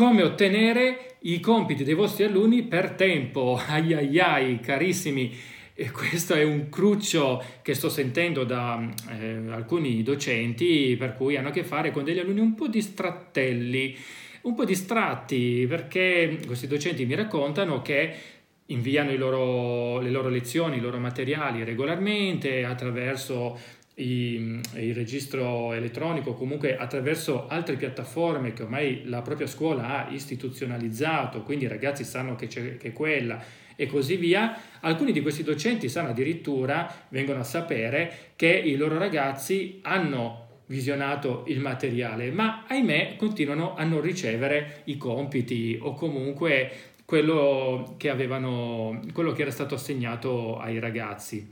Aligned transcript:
come 0.00 0.22
ottenere 0.22 1.16
i 1.24 1.40
compiti 1.40 1.84
dei 1.84 1.92
vostri 1.92 2.24
alunni 2.24 2.62
per 2.62 2.92
tempo. 2.92 3.60
Ai 3.68 3.92
ai 3.92 4.18
ai, 4.18 4.58
carissimi, 4.58 5.30
e 5.74 5.90
questo 5.90 6.32
è 6.32 6.42
un 6.42 6.70
cruccio 6.70 7.44
che 7.60 7.74
sto 7.74 7.90
sentendo 7.90 8.44
da 8.44 8.82
eh, 9.10 9.42
alcuni 9.50 10.02
docenti, 10.02 10.96
per 10.98 11.14
cui 11.16 11.36
hanno 11.36 11.48
a 11.48 11.50
che 11.50 11.64
fare 11.64 11.90
con 11.90 12.04
degli 12.04 12.18
alunni 12.18 12.40
un 12.40 12.54
po' 12.54 12.66
distrattelli, 12.66 13.94
un 14.42 14.54
po' 14.54 14.64
distratti, 14.64 15.66
perché 15.68 16.38
questi 16.46 16.66
docenti 16.66 17.04
mi 17.04 17.14
raccontano 17.14 17.82
che 17.82 18.14
inviano 18.66 19.14
loro, 19.16 20.00
le 20.00 20.10
loro 20.10 20.30
lezioni, 20.30 20.78
i 20.78 20.80
loro 20.80 20.98
materiali 20.98 21.62
regolarmente 21.62 22.64
attraverso 22.64 23.58
i, 24.00 24.60
il 24.74 24.94
registro 24.94 25.72
elettronico, 25.72 26.34
comunque 26.34 26.76
attraverso 26.76 27.46
altre 27.46 27.76
piattaforme 27.76 28.52
che 28.52 28.62
ormai 28.62 29.02
la 29.04 29.22
propria 29.22 29.46
scuola 29.46 30.06
ha 30.06 30.10
istituzionalizzato, 30.10 31.42
quindi 31.42 31.64
i 31.66 31.68
ragazzi 31.68 32.04
sanno 32.04 32.34
che 32.34 32.46
c'è 32.46 32.76
che 32.76 32.92
quella 32.92 33.42
e 33.76 33.86
così 33.86 34.16
via. 34.16 34.58
Alcuni 34.80 35.12
di 35.12 35.20
questi 35.20 35.42
docenti 35.42 35.88
sanno 35.88 36.10
addirittura, 36.10 36.92
vengono 37.08 37.40
a 37.40 37.44
sapere 37.44 38.32
che 38.36 38.48
i 38.48 38.76
loro 38.76 38.98
ragazzi 38.98 39.80
hanno 39.82 40.48
visionato 40.66 41.44
il 41.48 41.60
materiale, 41.60 42.30
ma 42.30 42.64
ahimè 42.66 43.16
continuano 43.16 43.74
a 43.74 43.84
non 43.84 44.00
ricevere 44.00 44.82
i 44.84 44.96
compiti 44.96 45.78
o 45.80 45.94
comunque 45.94 46.70
quello 47.04 47.96
che, 47.96 48.08
avevano, 48.08 49.00
quello 49.12 49.32
che 49.32 49.42
era 49.42 49.50
stato 49.50 49.74
assegnato 49.74 50.58
ai 50.58 50.78
ragazzi. 50.78 51.48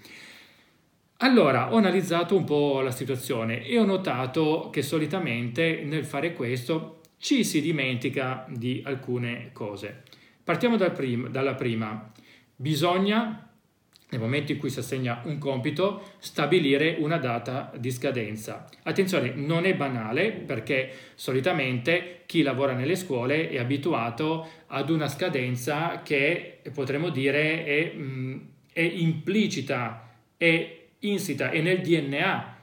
Allora, 1.21 1.73
ho 1.73 1.77
analizzato 1.79 2.37
un 2.37 2.45
po' 2.45 2.81
la 2.81 2.93
situazione 2.93 3.67
e 3.67 3.77
ho 3.77 3.85
notato 3.85 4.69
che 4.71 4.83
solitamente 4.83 5.83
nel 5.85 6.05
fare 6.05 6.33
questo 6.33 7.01
ci 7.19 7.43
si 7.43 7.61
dimentica 7.61 8.47
di 8.49 8.83
alcune 8.85 9.51
cose. 9.53 10.05
Partiamo 10.45 10.77
dal 10.77 10.93
prim- 10.93 11.29
dalla 11.29 11.57
prima. 11.57 12.13
Bisogna, 12.55 13.51
nel 14.11 14.21
momento 14.21 14.53
in 14.53 14.59
cui 14.59 14.71
si 14.71 14.79
assegna 14.79 15.23
un 15.25 15.39
compito, 15.39 16.13
stabilire 16.19 16.99
una 17.01 17.17
data 17.17 17.73
di 17.77 17.91
scadenza. 17.91 18.69
Attenzione, 18.85 19.33
non 19.35 19.65
è 19.65 19.75
banale 19.75 20.31
perché 20.31 20.93
solitamente 21.17 22.23
chi 22.27 22.43
lavora 22.43 22.75
nelle 22.75 22.95
scuole 22.95 23.49
è 23.49 23.59
abituato 23.59 24.49
ad 24.69 24.89
una 24.89 25.09
scadenza 25.09 26.01
che 26.05 26.61
potremmo 26.73 27.09
dire 27.09 27.65
è, 27.65 27.93
è 28.73 28.83
implicita, 28.83 30.09
è 30.37 30.78
insita 31.01 31.51
e 31.51 31.61
nel 31.61 31.81
DNA 31.81 32.57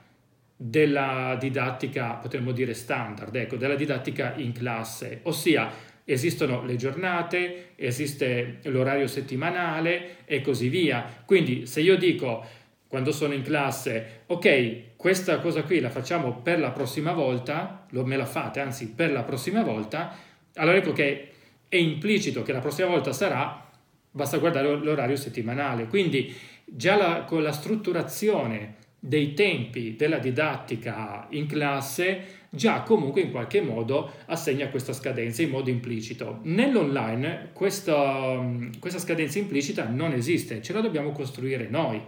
della 0.58 1.36
didattica, 1.40 2.14
potremmo 2.14 2.52
dire 2.52 2.74
standard, 2.74 3.36
ecco, 3.36 3.58
della 3.58 3.76
didattica 3.76 4.34
in 4.38 4.54
classe, 4.54 5.20
ossia 5.24 5.70
esistono 6.06 6.64
le 6.64 6.76
giornate, 6.76 7.72
esiste 7.76 8.60
l'orario 8.64 9.08
settimanale 9.08 10.26
e 10.26 10.42
così 10.42 10.70
via. 10.70 11.04
Quindi 11.26 11.66
se 11.66 11.82
io 11.82 11.98
dico 11.98 12.46
quando 12.88 13.12
sono 13.12 13.34
in 13.34 13.42
classe, 13.42 14.22
ok, 14.28 14.96
questa 14.96 15.40
cosa 15.40 15.64
qui 15.64 15.80
la 15.80 15.90
facciamo 15.90 16.42
per 16.42 16.60
la 16.60 16.72
prossima 16.72 17.12
volta, 17.12 17.86
lo, 17.90 18.06
me 18.06 18.16
la 18.16 18.26
fate, 18.26 18.62
anzi 18.62 18.92
per 18.92 19.12
la 19.12 19.24
prossima 19.24 19.64
volta, 19.64 20.16
allora 20.56 20.78
ecco 20.78 20.94
che 20.94 21.32
è 21.68 21.76
implicito 21.76 22.44
che 22.44 22.54
la 22.54 22.60
prossima 22.60 22.88
volta 22.88 23.12
sarà, 23.12 23.70
basta 24.16 24.38
guardare 24.38 24.78
l'orario 24.78 25.18
settimanale. 25.18 25.88
Quindi 25.88 26.34
già 26.64 26.96
la, 26.96 27.24
con 27.26 27.44
la 27.44 27.52
strutturazione 27.52 28.76
dei 28.98 29.34
tempi 29.34 29.96
della 29.96 30.18
didattica 30.18 31.28
in 31.32 31.46
classe 31.46 32.44
già 32.50 32.82
comunque 32.82 33.22
in 33.22 33.32
qualche 33.32 33.62
modo 33.62 34.10
assegna 34.28 34.70
questa 34.70 34.94
scadenza 34.94 35.42
in 35.42 35.50
modo 35.50 35.70
implicito. 35.70 36.40
Nell'online 36.44 37.50
questa, 37.52 38.42
questa 38.80 39.00
scadenza 39.00 39.38
implicita 39.38 39.90
non 39.90 40.14
esiste, 40.14 40.62
ce 40.62 40.72
la 40.72 40.80
dobbiamo 40.80 41.12
costruire 41.12 41.68
noi. 41.70 42.02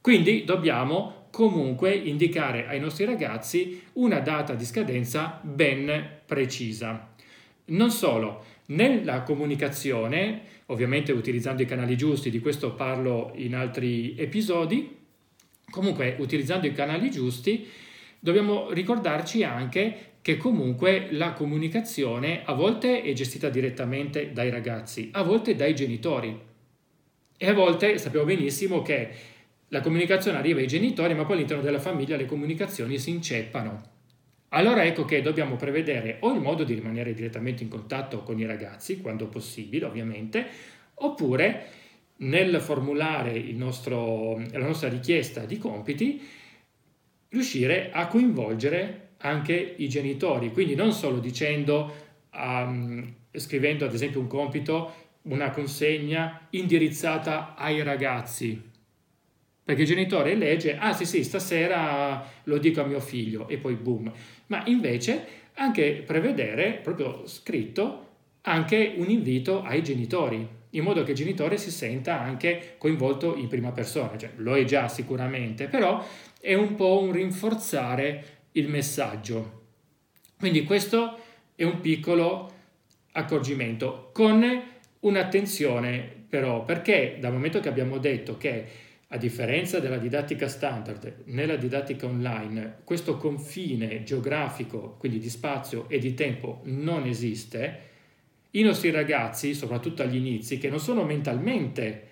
Quindi 0.00 0.44
dobbiamo 0.44 1.26
comunque 1.30 1.92
indicare 1.92 2.68
ai 2.68 2.78
nostri 2.78 3.04
ragazzi 3.04 3.82
una 3.94 4.20
data 4.20 4.54
di 4.54 4.64
scadenza 4.64 5.40
ben 5.42 6.20
precisa. 6.24 7.13
Non 7.66 7.90
solo, 7.90 8.44
nella 8.66 9.22
comunicazione, 9.22 10.42
ovviamente 10.66 11.12
utilizzando 11.12 11.62
i 11.62 11.66
canali 11.66 11.96
giusti, 11.96 12.30
di 12.30 12.40
questo 12.40 12.74
parlo 12.74 13.32
in 13.36 13.54
altri 13.54 14.14
episodi, 14.16 14.96
comunque 15.70 16.16
utilizzando 16.18 16.66
i 16.66 16.72
canali 16.72 17.10
giusti, 17.10 17.66
dobbiamo 18.18 18.70
ricordarci 18.70 19.42
anche 19.42 20.12
che 20.20 20.36
comunque 20.36 21.08
la 21.10 21.32
comunicazione 21.32 22.42
a 22.44 22.54
volte 22.54 23.02
è 23.02 23.12
gestita 23.12 23.48
direttamente 23.48 24.32
dai 24.32 24.50
ragazzi, 24.50 25.10
a 25.12 25.22
volte 25.22 25.54
dai 25.54 25.74
genitori. 25.74 26.38
E 27.36 27.48
a 27.48 27.52
volte 27.52 27.98
sappiamo 27.98 28.24
benissimo 28.24 28.80
che 28.80 29.08
la 29.68 29.80
comunicazione 29.80 30.38
arriva 30.38 30.60
ai 30.60 30.66
genitori, 30.66 31.14
ma 31.14 31.24
poi 31.24 31.36
all'interno 31.36 31.62
della 31.62 31.80
famiglia 31.80 32.16
le 32.16 32.26
comunicazioni 32.26 32.98
si 32.98 33.10
inceppano. 33.10 33.93
Allora 34.54 34.84
ecco 34.84 35.04
che 35.04 35.20
dobbiamo 35.20 35.56
prevedere 35.56 36.18
o 36.20 36.32
il 36.32 36.40
modo 36.40 36.62
di 36.62 36.74
rimanere 36.74 37.12
direttamente 37.12 37.64
in 37.64 37.68
contatto 37.68 38.22
con 38.22 38.38
i 38.38 38.46
ragazzi, 38.46 39.00
quando 39.00 39.26
possibile 39.26 39.84
ovviamente, 39.84 40.46
oppure 40.94 41.66
nel 42.18 42.60
formulare 42.60 43.36
nostro, 43.52 44.38
la 44.38 44.64
nostra 44.64 44.88
richiesta 44.88 45.44
di 45.44 45.58
compiti, 45.58 46.22
riuscire 47.30 47.90
a 47.90 48.06
coinvolgere 48.06 49.08
anche 49.18 49.74
i 49.78 49.88
genitori, 49.88 50.52
quindi 50.52 50.76
non 50.76 50.92
solo 50.92 51.18
dicendo, 51.18 51.92
um, 52.32 53.12
scrivendo 53.32 53.84
ad 53.84 53.92
esempio 53.92 54.20
un 54.20 54.28
compito, 54.28 54.94
una 55.22 55.50
consegna 55.50 56.46
indirizzata 56.50 57.56
ai 57.56 57.82
ragazzi, 57.82 58.70
perché 59.64 59.82
il 59.82 59.88
genitore 59.88 60.34
legge, 60.34 60.76
ah 60.76 60.92
sì 60.92 61.06
sì, 61.06 61.24
stasera 61.24 62.22
lo 62.44 62.58
dico 62.58 62.82
a 62.82 62.84
mio 62.84 63.00
figlio 63.00 63.48
e 63.48 63.56
poi 63.56 63.74
boom. 63.74 64.12
Ma 64.48 64.62
invece 64.66 65.26
anche 65.54 66.02
prevedere, 66.04 66.80
proprio 66.82 67.26
scritto, 67.26 68.00
anche 68.42 68.94
un 68.96 69.08
invito 69.08 69.62
ai 69.62 69.82
genitori, 69.82 70.46
in 70.70 70.82
modo 70.82 71.02
che 71.02 71.12
il 71.12 71.16
genitore 71.16 71.56
si 71.56 71.70
senta 71.70 72.20
anche 72.20 72.74
coinvolto 72.76 73.36
in 73.36 73.48
prima 73.48 73.72
persona. 73.72 74.18
Cioè, 74.18 74.32
lo 74.36 74.54
è 74.54 74.64
già 74.64 74.88
sicuramente, 74.88 75.66
però 75.66 76.04
è 76.40 76.52
un 76.54 76.74
po' 76.74 77.00
un 77.00 77.12
rinforzare 77.12 78.24
il 78.52 78.68
messaggio. 78.68 79.62
Quindi 80.38 80.64
questo 80.64 81.18
è 81.54 81.64
un 81.64 81.80
piccolo 81.80 82.52
accorgimento, 83.12 84.10
con 84.12 84.62
un'attenzione 85.00 86.24
però, 86.28 86.64
perché 86.64 87.16
dal 87.20 87.32
momento 87.32 87.60
che 87.60 87.68
abbiamo 87.68 87.98
detto 87.98 88.36
che 88.36 88.66
a 89.14 89.16
differenza 89.16 89.78
della 89.78 89.96
didattica 89.96 90.48
standard, 90.48 91.22
nella 91.26 91.54
didattica 91.54 92.06
online 92.06 92.78
questo 92.82 93.16
confine 93.16 94.02
geografico, 94.02 94.96
quindi 94.98 95.20
di 95.20 95.30
spazio 95.30 95.88
e 95.88 96.00
di 96.00 96.14
tempo, 96.14 96.62
non 96.64 97.06
esiste, 97.06 97.92
i 98.50 98.62
nostri 98.62 98.90
ragazzi, 98.90 99.54
soprattutto 99.54 100.02
agli 100.02 100.16
inizi, 100.16 100.58
che 100.58 100.68
non 100.68 100.80
sono 100.80 101.04
mentalmente 101.04 102.08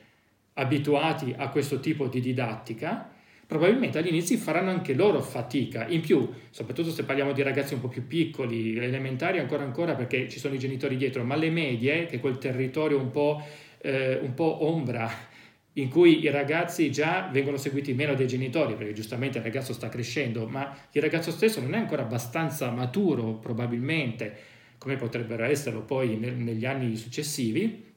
abituati 0.55 1.35
a 1.37 1.49
questo 1.49 1.81
tipo 1.81 2.07
di 2.07 2.21
didattica, 2.21 3.11
probabilmente 3.49 3.99
agli 3.99 4.09
inizi 4.09 4.37
faranno 4.37 4.71
anche 4.71 4.95
loro 4.95 5.21
fatica. 5.21 5.89
In 5.89 6.03
più, 6.03 6.31
soprattutto 6.51 6.91
se 6.91 7.03
parliamo 7.03 7.33
di 7.33 7.43
ragazzi 7.43 7.75
un 7.75 7.81
po' 7.81 7.89
più 7.89 8.07
piccoli, 8.07 8.79
elementari 8.79 9.41
ancora 9.41 9.65
ancora 9.65 9.97
perché 9.97 10.29
ci 10.29 10.39
sono 10.39 10.55
i 10.55 10.59
genitori 10.59 10.97
dietro, 10.97 11.25
ma 11.25 11.35
le 11.35 11.51
medie, 11.51 12.07
che 12.07 12.21
quel 12.21 12.39
territorio 12.39 12.97
un 12.99 13.11
po', 13.11 13.43
eh, 13.81 14.21
un 14.23 14.35
po' 14.35 14.65
ombra 14.67 15.31
in 15.75 15.89
cui 15.89 16.23
i 16.23 16.31
ragazzi 16.31 16.91
già 16.91 17.29
vengono 17.33 17.57
seguiti 17.57 17.95
meno 17.95 18.15
dai 18.15 18.27
genitori, 18.27 18.75
perché 18.75 18.93
giustamente 18.93 19.39
il 19.39 19.45
ragazzo 19.45 19.73
sta 19.73 19.89
crescendo, 19.89 20.47
ma 20.47 20.77
il 20.93 21.01
ragazzo 21.01 21.31
stesso 21.31 21.61
non 21.61 21.75
è 21.75 21.79
ancora 21.79 22.03
abbastanza 22.03 22.71
maturo, 22.71 23.35
probabilmente, 23.35 24.37
come 24.79 24.97
potrebbero 24.97 25.45
esserlo 25.45 25.83
poi 25.83 26.17
negli 26.17 26.67
anni 26.67 26.97
successivi, 26.97 27.91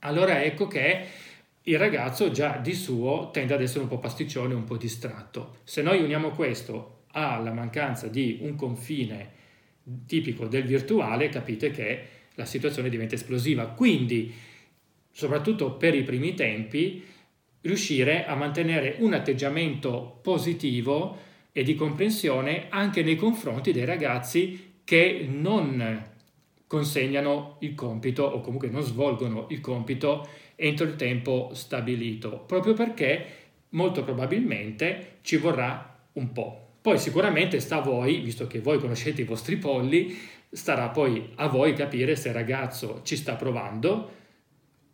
allora 0.00 0.42
ecco 0.42 0.66
che 0.66 1.04
il 1.62 1.78
ragazzo 1.78 2.30
già 2.30 2.56
di 2.56 2.74
suo 2.74 3.30
tende 3.32 3.54
ad 3.54 3.62
essere 3.62 3.80
un 3.80 3.88
po' 3.88 3.98
pasticcione, 3.98 4.54
un 4.54 4.64
po' 4.64 4.76
distratto. 4.76 5.58
Se 5.64 5.82
noi 5.82 6.02
uniamo 6.02 6.30
questo 6.30 7.04
alla 7.12 7.52
mancanza 7.52 8.06
di 8.08 8.38
un 8.42 8.54
confine 8.54 9.36
tipico 10.06 10.46
del 10.46 10.64
virtuale, 10.64 11.28
capite 11.28 11.70
che 11.70 12.02
la 12.34 12.44
situazione 12.44 12.88
diventa 12.88 13.16
esplosiva. 13.16 13.66
Quindi 13.66 14.32
soprattutto 15.18 15.72
per 15.72 15.96
i 15.96 16.04
primi 16.04 16.34
tempi, 16.34 17.04
riuscire 17.62 18.24
a 18.24 18.36
mantenere 18.36 18.98
un 19.00 19.14
atteggiamento 19.14 20.20
positivo 20.22 21.16
e 21.50 21.64
di 21.64 21.74
comprensione 21.74 22.66
anche 22.68 23.02
nei 23.02 23.16
confronti 23.16 23.72
dei 23.72 23.84
ragazzi 23.84 24.74
che 24.84 25.26
non 25.28 26.06
consegnano 26.68 27.56
il 27.62 27.74
compito 27.74 28.22
o 28.22 28.40
comunque 28.40 28.68
non 28.68 28.82
svolgono 28.82 29.46
il 29.50 29.60
compito 29.60 30.28
entro 30.54 30.86
il 30.86 30.94
tempo 30.94 31.50
stabilito, 31.52 32.44
proprio 32.46 32.74
perché 32.74 33.26
molto 33.70 34.04
probabilmente 34.04 35.16
ci 35.22 35.36
vorrà 35.36 35.98
un 36.12 36.30
po'. 36.30 36.74
Poi 36.80 36.96
sicuramente 36.96 37.58
sta 37.58 37.78
a 37.78 37.80
voi, 37.80 38.20
visto 38.20 38.46
che 38.46 38.60
voi 38.60 38.78
conoscete 38.78 39.22
i 39.22 39.24
vostri 39.24 39.56
polli, 39.56 40.16
starà 40.48 40.90
poi 40.90 41.30
a 41.34 41.48
voi 41.48 41.72
capire 41.72 42.14
se 42.14 42.28
il 42.28 42.34
ragazzo 42.34 43.00
ci 43.02 43.16
sta 43.16 43.34
provando 43.34 44.17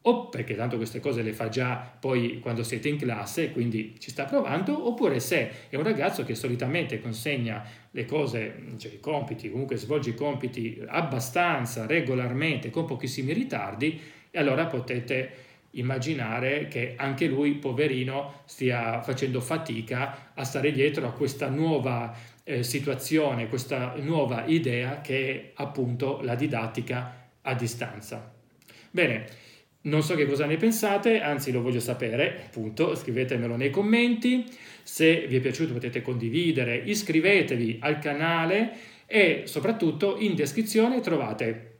o 0.06 0.28
perché 0.28 0.54
tanto 0.54 0.76
queste 0.76 1.00
cose 1.00 1.22
le 1.22 1.32
fa 1.32 1.48
già 1.48 1.76
poi 1.98 2.38
quando 2.38 2.62
siete 2.62 2.88
in 2.88 2.98
classe, 2.98 3.52
quindi 3.52 3.94
ci 3.98 4.10
sta 4.10 4.24
provando, 4.24 4.86
oppure 4.86 5.18
se 5.18 5.68
è 5.70 5.76
un 5.76 5.82
ragazzo 5.82 6.24
che 6.24 6.34
solitamente 6.34 7.00
consegna 7.00 7.64
le 7.90 8.04
cose, 8.04 8.64
cioè 8.76 8.92
i 8.92 9.00
compiti, 9.00 9.50
comunque 9.50 9.76
svolge 9.76 10.10
i 10.10 10.14
compiti 10.14 10.82
abbastanza 10.86 11.86
regolarmente, 11.86 12.68
con 12.68 12.84
pochissimi 12.84 13.32
ritardi, 13.32 13.98
e 14.30 14.38
allora 14.38 14.66
potete 14.66 15.42
immaginare 15.70 16.68
che 16.68 16.94
anche 16.96 17.26
lui, 17.26 17.54
poverino, 17.54 18.42
stia 18.44 19.00
facendo 19.00 19.40
fatica 19.40 20.32
a 20.34 20.44
stare 20.44 20.70
dietro 20.70 21.06
a 21.06 21.12
questa 21.12 21.48
nuova 21.48 22.14
eh, 22.44 22.62
situazione, 22.62 23.48
questa 23.48 23.94
nuova 23.96 24.44
idea 24.44 25.00
che 25.00 25.30
è 25.30 25.50
appunto 25.54 26.20
la 26.20 26.34
didattica 26.34 27.30
a 27.40 27.54
distanza. 27.54 28.32
Bene, 28.90 29.26
non 29.84 30.02
so 30.02 30.14
che 30.14 30.26
cosa 30.26 30.46
ne 30.46 30.56
pensate, 30.56 31.20
anzi 31.20 31.52
lo 31.52 31.60
voglio 31.60 31.80
sapere, 31.80 32.44
appunto, 32.46 32.94
scrivetemelo 32.94 33.56
nei 33.56 33.70
commenti. 33.70 34.44
Se 34.82 35.26
vi 35.26 35.36
è 35.36 35.40
piaciuto 35.40 35.72
potete 35.72 36.02
condividere, 36.02 36.76
iscrivetevi 36.76 37.78
al 37.80 37.98
canale 37.98 38.72
e 39.06 39.42
soprattutto 39.44 40.16
in 40.18 40.34
descrizione 40.34 41.00
trovate 41.00 41.72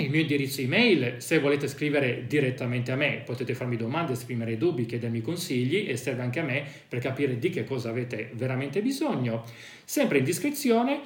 il 0.00 0.10
mio 0.10 0.20
indirizzo 0.20 0.60
email, 0.60 1.14
se 1.18 1.40
volete 1.40 1.66
scrivere 1.66 2.24
direttamente 2.28 2.92
a 2.92 2.96
me, 2.96 3.22
potete 3.24 3.54
farmi 3.54 3.76
domande, 3.76 4.12
esprimere 4.12 4.56
dubbi, 4.56 4.86
chiedermi 4.86 5.20
consigli 5.20 5.88
e 5.88 5.96
serve 5.96 6.22
anche 6.22 6.38
a 6.38 6.44
me 6.44 6.64
per 6.88 7.00
capire 7.00 7.38
di 7.38 7.50
che 7.50 7.64
cosa 7.64 7.88
avete 7.88 8.30
veramente 8.34 8.80
bisogno. 8.80 9.44
Sempre 9.84 10.18
in 10.18 10.24
descrizione 10.24 11.00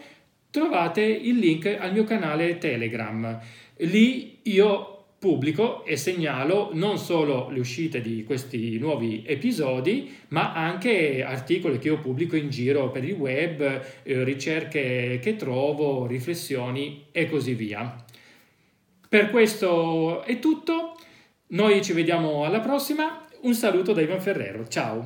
trovate 0.50 1.00
il 1.02 1.38
link 1.38 1.64
al 1.66 1.92
mio 1.92 2.04
canale 2.04 2.58
Telegram. 2.58 3.40
Lì 3.78 4.40
io 4.42 4.91
pubblico 5.22 5.84
e 5.84 5.96
segnalo 5.96 6.70
non 6.72 6.98
solo 6.98 7.48
le 7.50 7.60
uscite 7.60 8.00
di 8.00 8.24
questi 8.24 8.76
nuovi 8.80 9.22
episodi, 9.24 10.12
ma 10.30 10.52
anche 10.52 11.22
articoli 11.22 11.78
che 11.78 11.86
io 11.86 12.00
pubblico 12.00 12.34
in 12.34 12.50
giro 12.50 12.90
per 12.90 13.04
il 13.04 13.14
web, 13.14 13.60
eh, 14.02 14.24
ricerche 14.24 15.20
che 15.22 15.36
trovo, 15.36 16.06
riflessioni 16.06 17.04
e 17.12 17.30
così 17.30 17.54
via. 17.54 18.04
Per 19.08 19.30
questo 19.30 20.24
è 20.24 20.40
tutto, 20.40 20.98
noi 21.50 21.84
ci 21.84 21.92
vediamo 21.92 22.44
alla 22.44 22.58
prossima, 22.58 23.24
un 23.42 23.54
saluto 23.54 23.92
da 23.92 24.00
Ivan 24.00 24.20
Ferrero, 24.20 24.66
ciao! 24.66 25.00